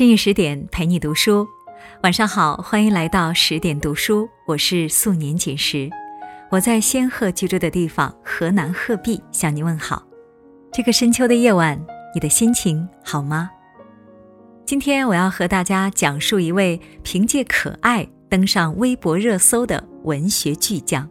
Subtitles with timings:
[0.00, 1.46] 深夜十点陪你读书，
[2.02, 5.90] 晚上好，欢迎来到十点读书，我是素年锦时，
[6.50, 10.02] 我在仙鹤居住的地方河南鹤壁向你问好。
[10.72, 11.78] 这个深秋的夜晚，
[12.14, 13.50] 你的心情好吗？
[14.64, 21.06] 今天我要和大家讲述一位凭借可爱登上微博热搜的文学巨匠。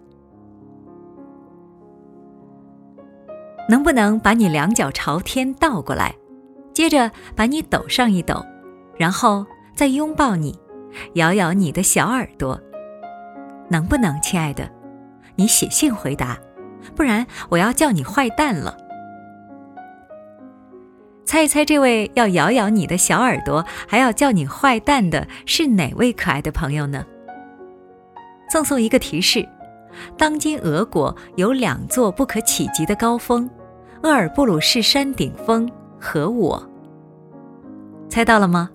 [3.69, 6.15] 能不能把你两脚朝天倒过来，
[6.73, 8.43] 接着把你抖上一抖？
[8.99, 10.59] 然后再拥抱你，
[11.13, 12.59] 咬咬你的小耳朵，
[13.69, 14.69] 能不能，亲爱的？
[15.37, 16.37] 你写信回答，
[16.97, 18.75] 不然我要叫你坏蛋了。
[21.23, 27.05] 猜一猜，这位要咬咬你的小耳朵，还要叫你坏蛋的是哪位可爱的朋友呢？
[28.51, 29.47] 赠送一个提示：
[30.17, 33.49] 当今俄国有两座不可企及的高峰，
[34.01, 36.61] 鄂尔布鲁士山顶峰和我。
[38.09, 38.69] 猜到了吗？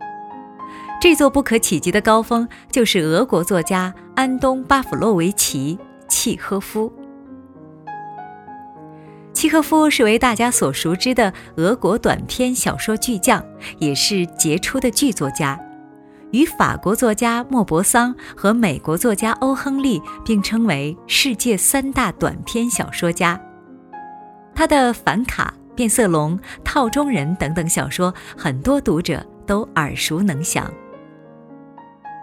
[1.04, 6.90] 这座不可企及的高峰，就是俄国作家安东·巴甫洛维奇·契诃夫。
[9.34, 13.44] 契诃夫是为大家所熟知的俄国短篇小说巨匠，
[13.78, 15.60] 也是杰出的剧作家，
[16.30, 23.38] 与法国作家莫泊桑和美国作家欧·亨利并称为世界三大短篇小说家。
[24.54, 30.72] 他的《反卡》《变色龙》《套中人》等等小说，很多读者都耳熟能详。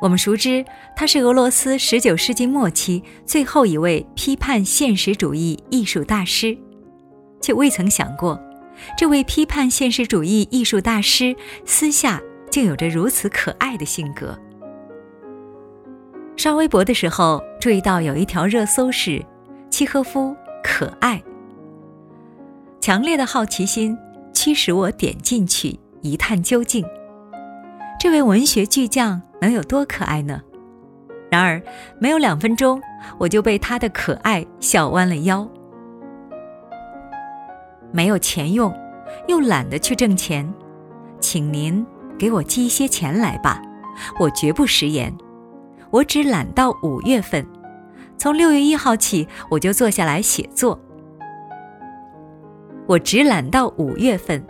[0.01, 6.57] 我们熟知他是俄罗斯十九世纪末期最后一位批判现实主义艺术大师，
[7.39, 8.41] 却未曾想过，
[8.97, 11.35] 这位批判现实主义艺术大师
[11.65, 14.35] 私下竟有着如此可爱的性格。
[16.35, 19.23] 刷微博的时候，注意到有一条热搜是
[19.69, 21.21] “契诃夫可爱”，
[22.81, 23.95] 强烈的好奇心
[24.33, 26.83] 驱使我点进去一探究竟。
[28.01, 29.21] 这位文学巨匠。
[29.41, 30.41] 能有多可爱呢？
[31.29, 31.61] 然而，
[31.99, 32.81] 没有两分钟，
[33.19, 35.47] 我就被他的可爱笑弯了腰。
[37.91, 38.75] 没有钱用，
[39.27, 40.51] 又懒得去挣钱，
[41.19, 41.85] 请您
[42.17, 43.61] 给我寄一些钱来吧。
[44.19, 45.15] 我绝不食言，
[45.91, 47.45] 我只懒到五月份，
[48.17, 50.79] 从六月一号起我就坐下来写作。
[52.87, 54.43] 我只懒到五月份，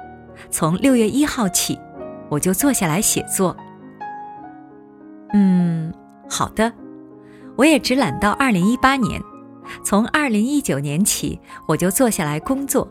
[0.50, 1.78] 从六月一号起
[2.31, 3.56] 我就坐下来写作。
[5.34, 5.94] 嗯，
[6.30, 6.72] 好的，
[7.58, 9.22] 我也只懒到二零一八年，
[9.84, 12.88] 从二零一九年起我就坐下来工作。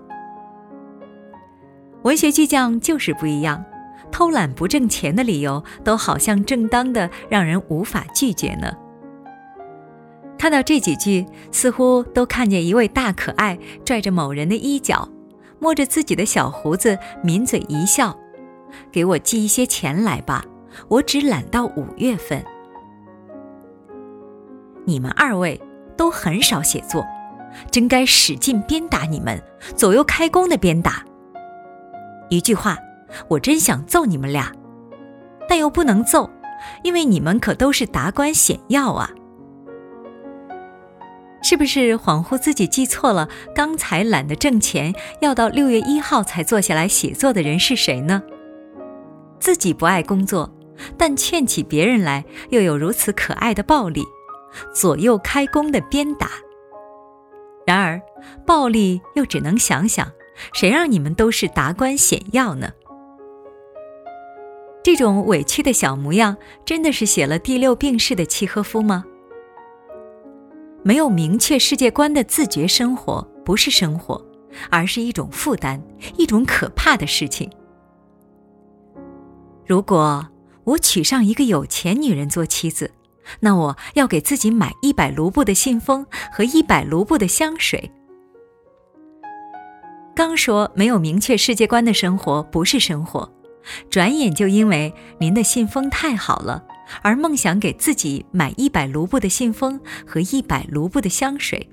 [2.02, 3.64] 文学巨匠就是不一样，
[4.12, 8.70] 偷懒不挣钱的理由都好像正当的，让人无法拒绝呢。
[10.38, 15.06] 看到这几句，似乎都看见一位大可爱拽着某人的衣角，
[15.58, 18.18] 摸着自己的小胡子，抿嘴一笑
[18.92, 20.44] ：“给我寄一些钱来吧。”
[20.86, 22.44] 我只懒到五月份。
[24.84, 25.60] 你们二位
[25.96, 27.04] 都很少写作，
[27.72, 29.42] 真该使劲鞭打你们，
[29.76, 31.04] 左右开弓的鞭打。
[32.28, 32.78] 一句话，
[33.26, 34.52] 我真想揍你们俩，
[35.48, 36.30] 但又不能揍，
[36.84, 39.10] 因为你们可都是达官显要啊！
[41.42, 43.28] 是不是恍惚自己记错了？
[43.52, 48.22] 刚才懒得挣钱，要到六月一号才坐下来写作的人是谁呢？
[49.40, 50.54] 自己不爱工作。
[50.96, 54.02] 但劝起别人来，又有如此可爱的暴力，
[54.74, 56.30] 左右开弓的鞭打。
[57.66, 58.00] 然而，
[58.46, 60.10] 暴力又只能想想，
[60.54, 62.70] 谁让你们都是达官显要呢？
[64.82, 66.34] 这种委屈的小模样，
[66.64, 69.04] 真的是写了第六病逝的契诃夫吗？
[70.82, 74.24] 没有明确世界观的自觉生活，不是生活，
[74.70, 75.78] 而是一种负担，
[76.16, 77.50] 一种可怕的事情。
[79.70, 80.26] 如果。
[80.64, 82.92] 我娶上一个有钱女人做妻子，
[83.38, 87.90] 那我要给自己买一百卢布的信封和一百卢布的香水。
[90.14, 93.32] 刚说没有明确世界观的生活不是生活，
[93.88, 96.62] 转眼就因为您的信封太好了，
[97.02, 101.68] 而梦想给自己买一百卢布的信封和一百卢布的香水，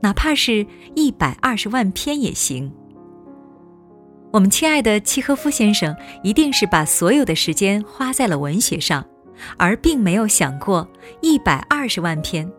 [0.00, 2.72] 哪怕是一百二十万篇也行。
[4.32, 9.04] 我们亲爱的契诃夫先生一定是把所有的时间花在了文学上，
[9.56, 10.86] 而并没有想过
[11.22, 12.50] 一百二十万篇，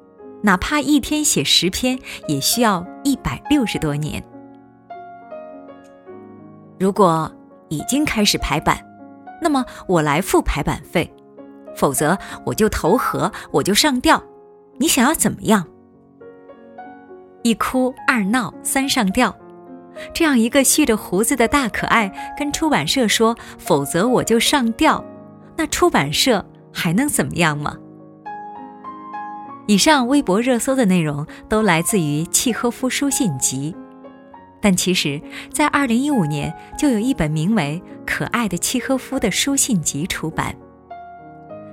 [0.41, 4.23] 哪怕一天写十篇也需要一百六十多年。
[6.79, 7.31] 如果
[7.69, 8.77] 已经开始排版，
[9.41, 11.13] 那么我来付排版费，
[11.75, 14.23] 否则我就投河，我就上吊。
[14.79, 15.67] 你想要怎么样？
[17.43, 19.35] 一哭二闹三上吊。
[20.13, 25.03] 这样一个蓄着胡子的大可爱，跟出版社说：“否则我就上吊。”
[25.57, 27.75] 那出版社还能怎么样吗？
[29.67, 33.75] 以上微博热搜的内容都来自于契诃夫书信集，
[34.61, 35.21] 但其实，
[35.51, 40.55] 在二零一五年就有一本名为《可爱的契诃夫》的书信集出版。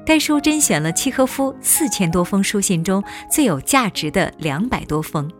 [0.04, 5.30] 该书甄选了契诃夫四千多封书信中最有价值的两百多封，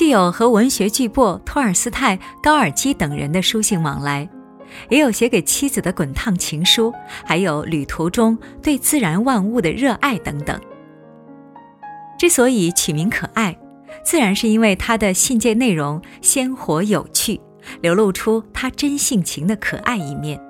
[0.00, 4.26] 既有和文学巨擘托尔斯泰、高尔基等人的书信往来，
[4.88, 6.90] 也有写给妻子的滚烫情书，
[7.22, 10.58] 还有旅途中对自然万物的热爱等等。
[12.18, 13.54] 之所以取名可爱，
[14.02, 17.38] 自然是因为他的信件内容鲜活有趣，
[17.82, 20.40] 流露出他真性情的可爱一面。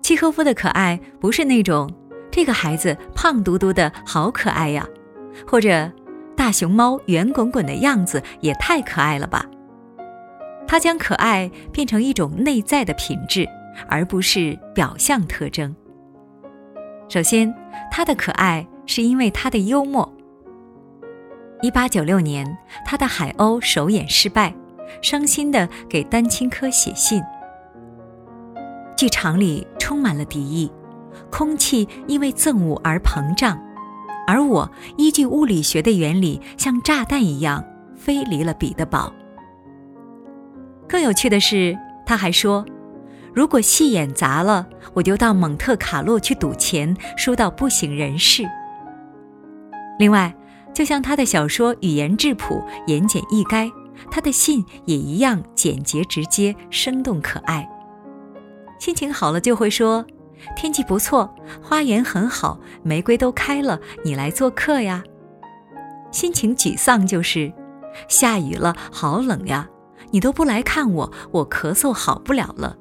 [0.00, 1.92] 契诃夫的可爱不是那种
[2.30, 4.88] 这个孩子胖嘟嘟的好可爱呀，
[5.46, 5.92] 或者
[6.36, 9.46] 大熊猫圆滚滚的样子也太可爱了吧。
[10.66, 13.48] 他将可爱变成一种内在的品质，
[13.88, 15.74] 而不是表象特征。
[17.08, 17.54] 首先，
[17.90, 18.66] 他的可爱。
[18.84, 20.12] 是因为他的幽默。
[21.62, 24.52] 一八九六年，他的海鸥首演失败，
[25.00, 27.22] 伤心的给丹青科写信。
[28.96, 30.70] 剧场里充满了敌意，
[31.30, 33.56] 空气因为憎恶而膨胀，
[34.26, 37.64] 而我依据物理学的原理，像炸弹一样
[37.96, 39.12] 飞离了彼得堡。
[40.88, 42.64] 更有趣的是，他还说，
[43.34, 48.44] 如果戏演砸了，我就到蒙特卡洛去赌钱，输到不省人事。
[49.98, 50.34] 另外，
[50.74, 53.70] 就像他的小说语言质朴、言简意赅，
[54.10, 57.68] 他的信也一样简洁直接、生动可爱。
[58.78, 60.04] 心情好了就会说
[60.56, 65.02] ：“天气不错，花园很好，玫瑰都开了，你来做客呀。”
[66.10, 67.52] 心情沮丧就是
[68.08, 69.68] ：“下雨了，好冷呀，
[70.10, 72.76] 你都不来看我，我咳嗽好不了了。”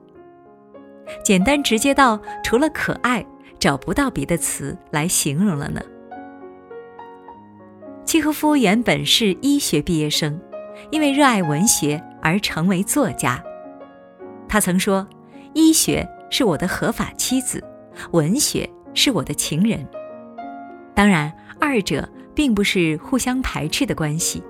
[1.24, 3.26] 简单直接到除了可爱，
[3.60, 5.82] 找不到别的词来形容了呢。
[8.06, 10.40] 契诃夫原本是医学毕业生，
[10.90, 13.42] 因为热爱文学而成为作家。
[14.50, 15.08] 他曾说
[15.54, 17.64] ：“医学是我的合法妻子，
[18.12, 19.88] 文学是我的情人。”
[20.96, 24.42] 当然，二者并不是互相排斥的关系。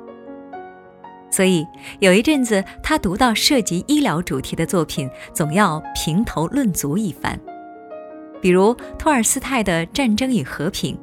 [1.29, 1.65] 所以
[1.99, 7.39] 有一阵子，他读到涉及医疗主题的作品，总要评头论足一番，
[8.41, 10.95] 比如托尔斯泰的《战争与和平》。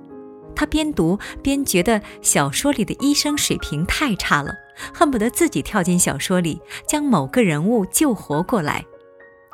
[0.54, 4.52] 他边读边觉得小说里的医生水平太差了，
[4.92, 8.84] 恨不得自己跳进小说里将某个人物救活过来，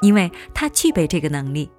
[0.00, 1.70] 因为他具备这个能力。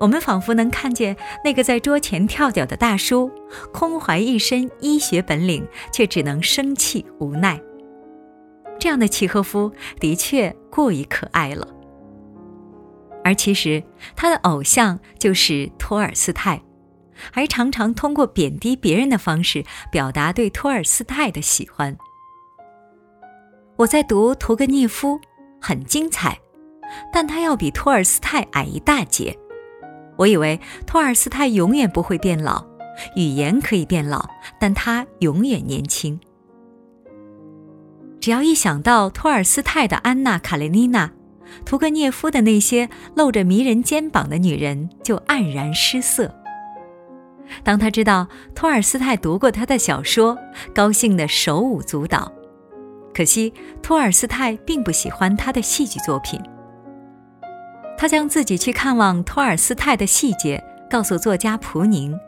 [0.00, 3.30] 我们仿佛能看见那个在桌前跳脚的大叔，
[3.72, 7.60] 空怀一身医学本领，却只能生气无奈。
[8.78, 11.66] 这样的契诃夫的确过于可爱了，
[13.22, 13.82] 而其实
[14.16, 16.60] 他的偶像就是托尔斯泰。
[17.30, 21.96] 还常常通过贬低别人的方式表达对托尔斯泰的喜欢。
[23.76, 25.20] 我在读屠格涅夫，
[25.60, 26.36] 很精彩，
[27.12, 29.36] 但他要比托尔斯泰矮一大截。
[30.16, 32.64] 我以为托尔斯泰永远不会变老，
[33.16, 34.24] 语言可以变老，
[34.60, 36.18] 但他永远年轻。
[38.20, 41.10] 只要一想到托尔斯泰的安娜·卡列尼娜，
[41.66, 46.32] 屠格涅夫的那些露着迷人肩膀的女人，就黯然失色。
[47.62, 50.38] 当他知道托尔斯泰读过他的小说，
[50.74, 52.32] 高兴得手舞足蹈。
[53.12, 56.40] 可惜托尔斯泰并不喜欢他的戏剧作品。
[57.96, 62.18] 他将自己去看望托尔斯泰的细节告诉作家普宁，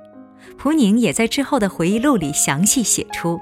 [0.56, 3.40] 普宁也在之后的回忆录里详细写出。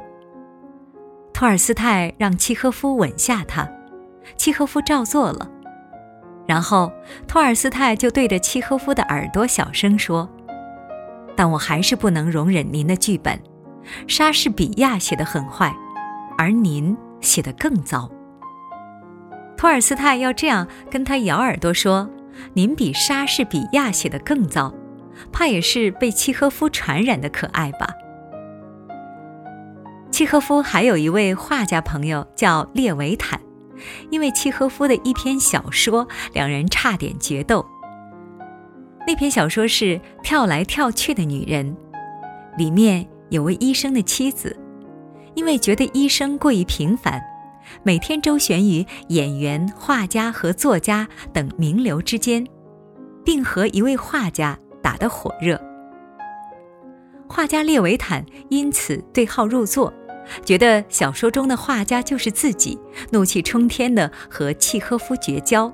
[1.33, 3.69] 托尔斯泰让契诃夫吻下他，
[4.37, 5.51] 契诃夫照做了，
[6.47, 6.93] 然后
[7.27, 10.29] 托尔斯泰就对着契诃夫的耳朵小声说。
[11.37, 13.39] 但我还是不能容忍您的剧本，
[14.07, 15.75] 莎士比亚写得很坏，
[16.39, 18.09] 而您写的更糟。
[19.65, 22.11] 托尔斯泰要这样跟他咬耳朵说
[22.53, 24.75] ：“您比莎士比亚写的更糟，
[25.33, 27.89] 怕也是被契诃夫传染的可爱吧。”
[30.13, 33.41] 契诃夫还有一位画家朋友叫列维坦，
[34.11, 37.65] 因为契诃夫的一篇小说，两人差点决斗。
[39.07, 41.75] 那篇小说是跳来跳去的女人，
[42.59, 44.55] 里面有位医生的妻子，
[45.35, 47.19] 因为觉得医生过于平凡，
[47.83, 52.47] 每天周旋于演员、画家和作家等名流之间，
[53.25, 55.61] 并和一位画家打得火热。
[57.29, 59.93] 画家列维坦因此对号入座，
[60.45, 62.79] 觉得小说中的画家就是自己，
[63.11, 65.73] 怒气冲天的和契诃夫绝交。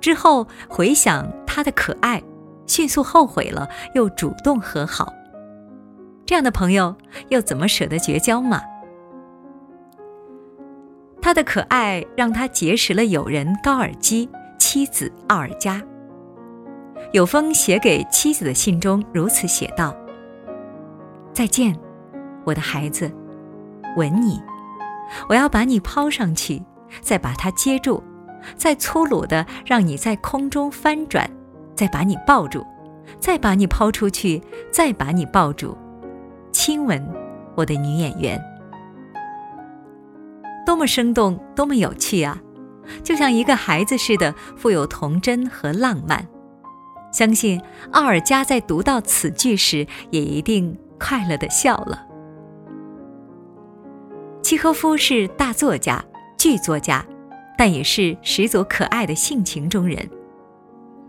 [0.00, 1.28] 之后回想。
[1.50, 2.22] 他的可爱，
[2.68, 5.12] 迅速后悔了，又主动和好。
[6.24, 6.94] 这样的朋友
[7.30, 8.62] 又怎么舍得绝交嘛？
[11.20, 15.82] 他的可爱让他结识了友人高尔基，妻子奥尔加。
[17.12, 19.94] 有封写给妻子的信中如此写道
[21.32, 21.74] ：“再见，
[22.44, 23.10] 我的孩子，
[23.96, 24.40] 吻你，
[25.28, 26.62] 我要把你抛上去，
[27.00, 28.02] 再把它接住，
[28.56, 31.28] 再粗鲁的让你在空中翻转，
[31.74, 32.64] 再把你抱住，
[33.18, 35.76] 再把你抛出去，再把你抱住，
[36.52, 37.02] 亲吻
[37.54, 38.42] 我的女演员。”
[40.68, 42.38] 多么生动，多么有趣啊！
[43.02, 46.28] 就像一个孩子似的，富有童真和浪漫。
[47.10, 47.58] 相信
[47.92, 52.06] 奥尔加在读到此句时，也一定快乐的笑了。
[54.42, 56.04] 契诃夫是大作家、
[56.36, 57.02] 剧作家，
[57.56, 60.06] 但也是十足可爱的性情中人。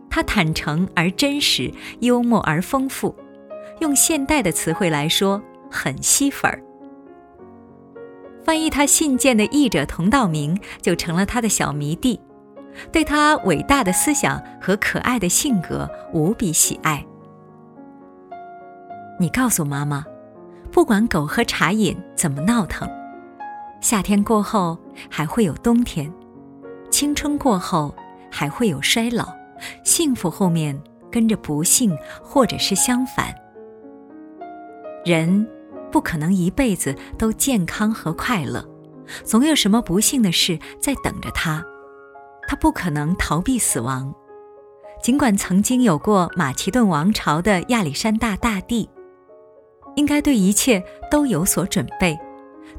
[0.09, 3.13] 他坦诚而真实，幽默而丰富，
[3.81, 6.63] 用现代的词汇来说，很吸粉儿。
[8.43, 12.19] 翻译他信件的译者童道明就成了他的小迷弟。
[12.91, 17.03] 对他伟大的思想和可爱的性格无比喜爱。
[19.19, 20.05] 你告诉妈妈，
[20.71, 22.89] 不管狗和茶饮怎么闹腾，
[23.81, 24.77] 夏天过后
[25.09, 26.09] 还会有冬天，
[26.89, 27.93] 青春过后
[28.31, 29.27] 还会有衰老，
[29.83, 30.79] 幸福后面
[31.11, 33.35] 跟着不幸，或者是相反。
[35.03, 35.45] 人
[35.91, 38.67] 不可能一辈子都健康和快乐，
[39.23, 41.63] 总有什么不幸的事在等着他。
[42.47, 44.13] 他不可能逃避死亡，
[45.03, 48.89] 尽管曾经有过马其顿王朝的亚历山大大帝，
[49.95, 52.17] 应该对一切都有所准备，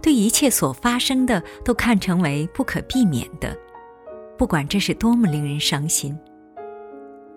[0.02, 3.56] 对一切所发生的都看成为不可避免的，
[4.36, 6.18] 不管这是多么令人伤心。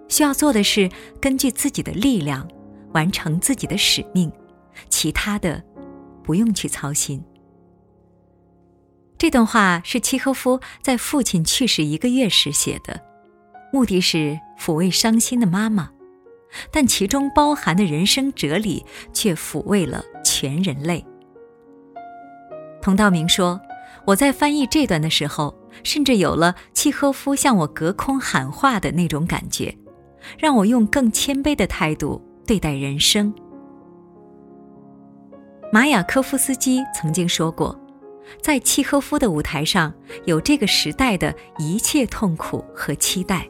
[0.08, 0.90] 需要做的是
[1.22, 2.48] 根据自己的力量
[2.94, 4.32] 完成自己的使命，
[4.90, 5.64] 其他的
[6.24, 7.24] 不用去操心。
[9.18, 13.02] 这段话是契诃夫在父亲去世一个月时写的，
[13.72, 15.90] 目的是抚慰伤心的妈妈，
[16.72, 21.06] 但其中包含的人生哲理却抚慰了全人类。
[22.82, 23.62] 童道明说
[24.06, 29.78] ：“我在翻译这段的时候，甚至有了契诃夫向我隔空喊话的那种感觉，
[30.38, 33.34] 让我用更谦卑的态度对待人生。”
[35.74, 37.76] 马雅科夫斯基曾经说过。
[38.40, 39.92] 在契诃夫的舞台上，
[40.26, 43.50] 有这个时代的一切痛苦和期待。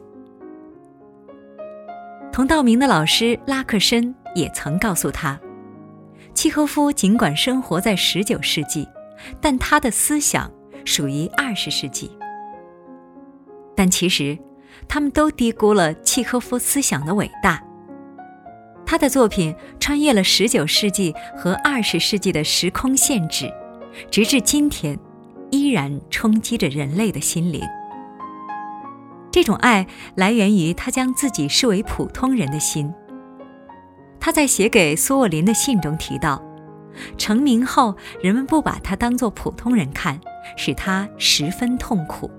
[2.32, 5.38] 童道明的老师拉克申也曾告诉他，
[6.32, 8.88] 契诃夫尽管生活在十九世纪，
[9.38, 10.50] 但他的思想
[10.86, 12.10] 属于二十世纪。
[13.76, 14.38] 但其实，
[14.88, 17.62] 他们都低估了契诃夫思想的伟大。
[18.94, 23.52] 他的作品穿越了十九世纪和二十世纪的时空限制。
[24.08, 24.96] 直至今天，
[25.50, 27.60] 依然冲击着人类的心灵。
[29.32, 29.84] 这种爱
[30.14, 32.94] 来源于他将自己视为普通人的心。
[34.20, 36.40] 他在写给苏沃林的信中提到，
[37.18, 40.20] 成名后人们不把他当作普通人看，
[40.56, 42.30] 使他十分痛苦。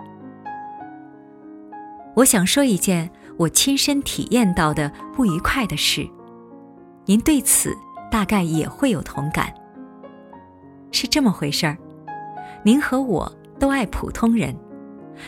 [2.16, 6.08] 我想说一件我亲身体验到的不愉快的事，
[7.06, 7.76] 您对此
[8.12, 9.54] 大概也会有同感。
[10.92, 11.78] 是这么回事儿，
[12.64, 14.56] 您和我都爱普通人，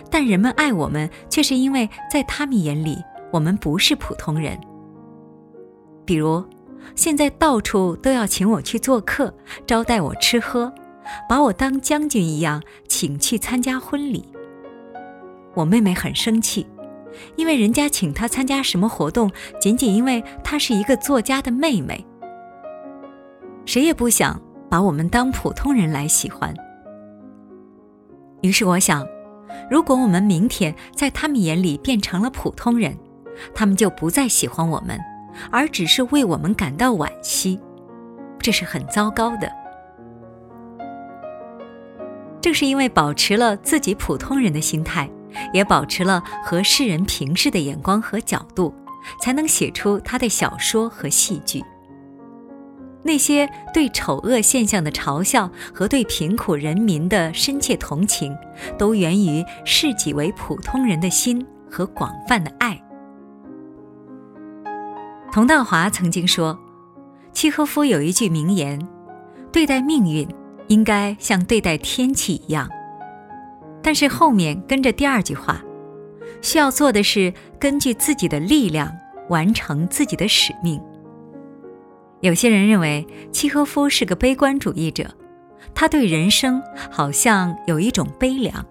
[0.10, 2.98] 但人们爱我们，却是因为在他们眼里，
[3.32, 4.60] 我们不是普通人。
[6.06, 6.44] 比如，
[6.96, 9.34] 现在到处都要请我去做客，
[9.66, 10.74] 招待我吃喝，
[11.28, 14.26] 把我当将军一样请去参加婚礼。
[15.54, 16.66] 我妹妹很生气，
[17.36, 22.06] 因为人家请她参加什么活动，仅仅因为她是一个作家的妹妹。
[23.66, 24.42] 谁也不想。
[24.70, 26.54] 把我们当普通人来喜欢。
[28.42, 29.08] 于是我想，
[29.72, 32.94] 如果我们明天在他们眼里变成了普通人，
[33.56, 35.00] 他们就不再喜欢我们，
[35.52, 37.58] 而只是为我们感到惋惜，
[38.40, 39.50] 这是很糟糕的。
[42.42, 45.10] 正是因为保持了自己普通人的心态，
[45.54, 48.74] 也保持了和世人平视的眼光和角度，
[49.22, 51.64] 才能写出他的小说和戏剧。
[53.04, 58.36] 那些对丑恶现象的嘲笑和对贫苦人民的深切同情，
[58.78, 62.82] 都源于视己为普通人的心和广泛的爱。
[65.32, 66.60] 佟道华曾经说，
[67.32, 68.86] 契诃夫有一句名言
[69.54, 70.28] ：“对待命运，
[70.68, 72.70] 应该像对待天气一样。”
[73.88, 75.64] 但是后面跟着第二句话，
[76.42, 78.94] 需要做的是根据自己的力量
[79.30, 80.78] 完成自己的使命。
[82.20, 85.10] 有些人认为契诃夫是个悲观主义者，
[85.74, 88.66] 他对人生好像有一种悲凉，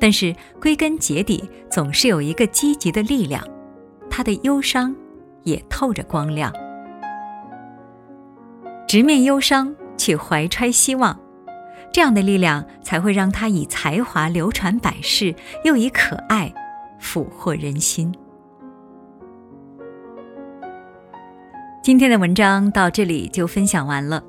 [0.00, 3.46] 但是归根结底总是有一个积极的力量，
[4.10, 4.92] 他的忧伤
[5.44, 6.52] 也透着光亮。
[8.88, 11.16] 直面忧伤却怀揣希望，
[11.92, 16.52] 这样的力量才会让他以才华流传百世，又以可爱
[16.98, 18.12] 俘获人心。
[21.82, 24.22] 今天的文章到这里就分享完了。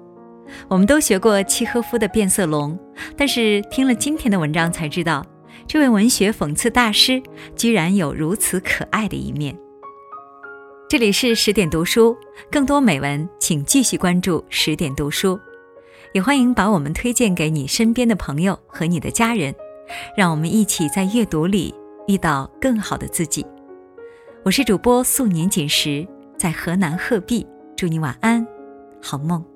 [0.67, 2.77] 我们都学过契诃夫的变色龙，
[3.15, 5.25] 但是听了今天的文章才知道，
[5.65, 7.23] 这位文学讽刺大师
[7.55, 9.57] 居然有如此可爱的一面。
[10.89, 12.15] 这里是十点读书，
[12.51, 15.39] 更多美文请继续关注十点读书，
[16.11, 19.55] 也欢迎把我们推荐给你身边的朋友和你的家人，
[20.17, 21.73] 让我们一起在阅读里
[22.07, 23.45] 遇到更好的自己。
[24.43, 26.07] 我是主播素年锦时。
[26.35, 28.45] 在河南鹤壁，祝你晚安，
[29.01, 29.52] 好梦。